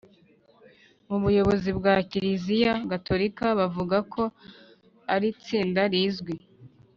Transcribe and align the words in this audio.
mu 1.07 1.17
buyobozi 1.23 1.69
bwa 1.77 1.95
kiliziya 2.09 2.73
gatolika 2.91 3.45
bavuga 3.59 3.97
ko 4.13 4.23
iri 5.15 5.29
tsinda 5.43 5.81
rizwi 5.93 6.35